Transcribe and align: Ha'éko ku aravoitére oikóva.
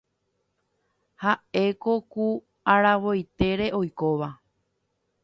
Ha'éko 1.23 1.93
ku 2.11 2.25
aravoitére 2.73 3.67
oikóva. 3.79 4.29